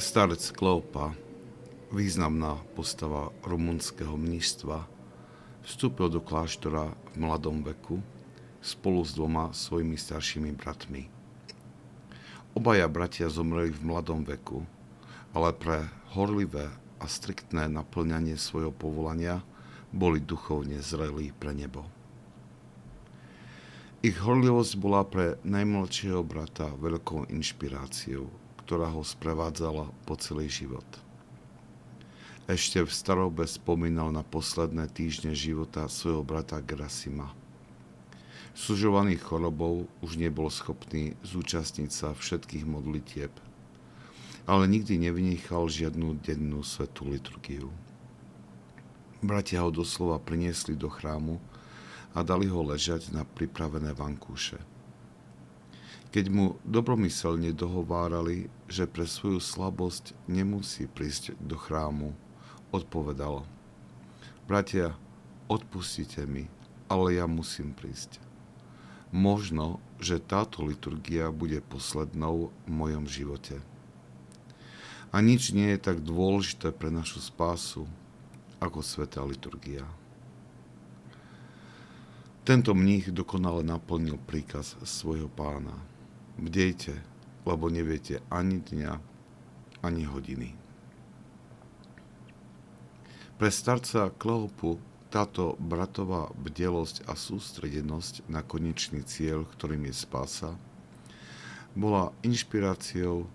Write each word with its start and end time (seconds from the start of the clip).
Starec 0.00 0.40
Kleopa, 0.56 1.12
významná 1.92 2.56
postava 2.72 3.28
rumunského 3.44 4.16
mníštva, 4.16 4.88
vstúpil 5.60 6.08
do 6.08 6.24
kláštora 6.24 6.96
v 7.12 7.14
mladom 7.20 7.60
veku 7.60 8.00
spolu 8.64 9.04
s 9.04 9.12
dvoma 9.12 9.52
svojimi 9.52 10.00
staršími 10.00 10.56
bratmi. 10.56 11.12
Obaja 12.56 12.88
bratia 12.88 13.28
zomreli 13.28 13.68
v 13.68 13.84
mladom 13.84 14.24
veku, 14.24 14.64
ale 15.36 15.52
pre 15.52 15.84
horlivé 16.16 16.72
a 16.96 17.04
striktné 17.04 17.68
naplňanie 17.68 18.40
svojho 18.40 18.72
povolania 18.72 19.44
boli 19.92 20.24
duchovne 20.24 20.80
zrelí 20.80 21.36
pre 21.36 21.52
nebo. 21.52 21.84
Ich 24.00 24.16
horlivosť 24.16 24.72
bola 24.80 25.04
pre 25.04 25.36
najmladšieho 25.44 26.24
brata 26.24 26.72
veľkou 26.80 27.28
inšpiráciou, 27.28 28.41
ktorá 28.64 28.90
ho 28.90 29.02
sprevádzala 29.02 29.90
po 30.06 30.14
celý 30.16 30.46
život. 30.46 30.86
Ešte 32.50 32.82
v 32.82 32.90
starobe 32.90 33.46
spomínal 33.46 34.10
na 34.10 34.26
posledné 34.26 34.90
týždne 34.90 35.32
života 35.32 35.86
svojho 35.86 36.26
brata 36.26 36.58
Grasima. 36.58 37.30
Sužovaný 38.52 39.16
chorobou 39.16 39.88
už 40.04 40.20
nebol 40.20 40.52
schopný 40.52 41.16
zúčastniť 41.24 41.90
sa 41.90 42.12
všetkých 42.12 42.68
modlitieb, 42.68 43.32
ale 44.44 44.64
nikdy 44.68 44.98
nevynechal 44.98 45.70
žiadnu 45.70 46.20
dennú 46.20 46.60
svetú 46.60 47.08
liturgiu. 47.08 47.70
Bratia 49.22 49.62
ho 49.62 49.70
doslova 49.70 50.18
priniesli 50.18 50.74
do 50.74 50.90
chrámu, 50.90 51.38
a 52.12 52.20
dali 52.20 52.48
ho 52.48 52.60
ležať 52.60 53.08
na 53.12 53.24
pripravené 53.24 53.96
vankúše. 53.96 54.60
Keď 56.12 56.28
mu 56.28 56.60
dobromyselne 56.68 57.56
dohovárali, 57.56 58.52
že 58.68 58.84
pre 58.84 59.08
svoju 59.08 59.40
slabosť 59.40 60.12
nemusí 60.28 60.84
prísť 60.84 61.32
do 61.40 61.56
chrámu, 61.56 62.12
odpovedal 62.68 63.48
Bratia, 64.44 64.92
odpustite 65.48 66.28
mi, 66.28 66.50
ale 66.90 67.16
ja 67.16 67.24
musím 67.24 67.72
prísť. 67.72 68.20
Možno, 69.08 69.80
že 69.96 70.20
táto 70.20 70.60
liturgia 70.60 71.32
bude 71.32 71.64
poslednou 71.64 72.52
v 72.66 72.68
mojom 72.68 73.08
živote. 73.08 73.64
A 75.08 75.24
nič 75.24 75.56
nie 75.56 75.72
je 75.72 75.80
tak 75.80 76.04
dôležité 76.04 76.76
pre 76.76 76.92
našu 76.92 77.24
spásu 77.24 77.88
ako 78.60 78.84
sveta 78.84 79.24
liturgia. 79.24 79.88
Tento 82.44 82.76
mních 82.76 83.14
dokonale 83.14 83.64
naplnil 83.64 84.20
príkaz 84.20 84.74
svojho 84.84 85.32
pána. 85.32 85.78
Bdejte, 86.40 86.96
lebo 87.44 87.68
neviete 87.68 88.24
ani 88.32 88.62
dňa, 88.62 88.92
ani 89.84 90.02
hodiny. 90.06 90.56
Pre 93.36 93.50
starca 93.50 94.14
Kleopu 94.14 94.78
táto 95.12 95.58
bratová 95.60 96.32
bdelosť 96.32 97.04
a 97.10 97.18
sústredenosť 97.18 98.30
na 98.32 98.40
konečný 98.40 99.04
cieľ, 99.04 99.44
ktorým 99.44 99.90
je 99.90 99.94
spása, 99.98 100.56
bola 101.76 102.14
inšpiráciou 102.24 103.28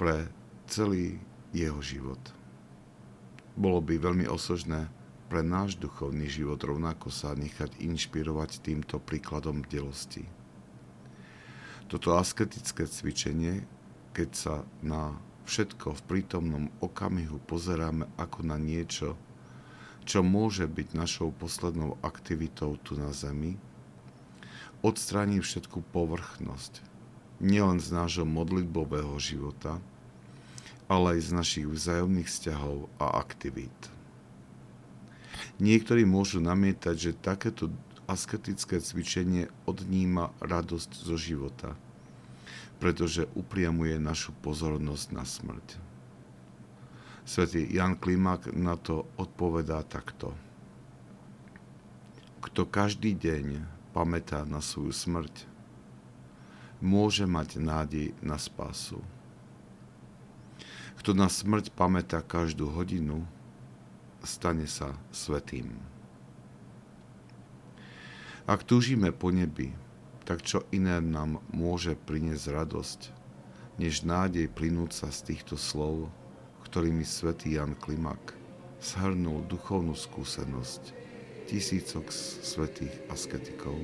pre 0.00 0.30
celý 0.70 1.20
jeho 1.52 1.80
život. 1.82 2.20
Bolo 3.58 3.82
by 3.82 3.98
veľmi 3.98 4.30
osožné 4.30 4.86
pre 5.28 5.44
náš 5.44 5.76
duchovný 5.76 6.24
život 6.24 6.56
rovnako 6.64 7.12
sa 7.12 7.36
nechať 7.36 7.84
inšpirovať 7.84 8.64
týmto 8.64 8.96
príkladom 8.96 9.60
bdelosti. 9.60 10.37
Toto 11.88 12.20
asketické 12.20 12.84
cvičenie, 12.84 13.64
keď 14.12 14.30
sa 14.36 14.54
na 14.84 15.16
všetko 15.48 15.96
v 15.96 16.04
prítomnom 16.04 16.64
okamihu 16.84 17.40
pozeráme 17.48 18.04
ako 18.20 18.44
na 18.44 18.60
niečo, 18.60 19.16
čo 20.04 20.20
môže 20.20 20.68
byť 20.68 20.92
našou 20.92 21.32
poslednou 21.32 21.96
aktivitou 22.04 22.76
tu 22.84 23.00
na 23.00 23.08
Zemi, 23.16 23.56
odstráni 24.84 25.40
všetku 25.40 25.80
povrchnosť, 25.88 26.84
nielen 27.40 27.80
z 27.80 27.88
nášho 27.96 28.28
modlitbového 28.28 29.16
života, 29.16 29.80
ale 30.92 31.16
aj 31.16 31.20
z 31.24 31.30
našich 31.32 31.66
vzájomných 31.72 32.28
vzťahov 32.28 32.92
a 33.00 33.16
aktivít. 33.16 33.76
Niektorí 35.56 36.04
môžu 36.04 36.44
namietať, 36.44 36.96
že 37.00 37.16
takéto 37.16 37.72
asketické 38.08 38.80
cvičenie 38.80 39.52
odníma 39.68 40.32
radosť 40.40 40.90
zo 41.04 41.14
života, 41.20 41.76
pretože 42.80 43.28
upriamuje 43.36 44.00
našu 44.00 44.32
pozornosť 44.40 45.06
na 45.12 45.28
smrť. 45.28 45.68
Svetý 47.28 47.68
Jan 47.68 48.00
Klimak 48.00 48.48
na 48.56 48.80
to 48.80 49.04
odpovedá 49.20 49.84
takto. 49.84 50.32
Kto 52.40 52.64
každý 52.64 53.12
deň 53.12 53.60
pamätá 53.92 54.48
na 54.48 54.64
svoju 54.64 54.96
smrť, 54.96 55.44
môže 56.80 57.28
mať 57.28 57.60
nádej 57.60 58.16
na 58.24 58.40
spásu. 58.40 59.04
Kto 60.96 61.12
na 61.12 61.28
smrť 61.28 61.68
pamätá 61.76 62.24
každú 62.24 62.72
hodinu, 62.72 63.28
stane 64.24 64.64
sa 64.64 64.96
svetým. 65.12 65.97
Ak 68.48 68.64
túžime 68.64 69.12
po 69.12 69.28
nebi, 69.28 69.76
tak 70.24 70.40
čo 70.40 70.64
iné 70.72 71.04
nám 71.04 71.44
môže 71.52 71.92
priniesť 71.92 72.48
radosť, 72.48 73.00
než 73.76 74.08
nádej 74.08 74.48
plynúca 74.48 75.12
z 75.12 75.18
týchto 75.20 75.60
slov, 75.60 76.08
ktorými 76.64 77.04
svätý 77.04 77.60
Jan 77.60 77.76
Klimak 77.76 78.32
shrnul 78.80 79.44
duchovnú 79.52 79.92
skúsenosť 79.92 80.96
tisícok 81.44 82.08
svetých 82.40 82.96
asketikov. 83.12 83.76